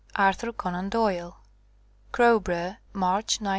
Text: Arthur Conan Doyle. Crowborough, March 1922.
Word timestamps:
Arthur 0.15 0.51
Conan 0.51 0.89
Doyle. 0.89 1.37
Crowborough, 2.11 2.77
March 2.95 3.39
1922. 3.39 3.49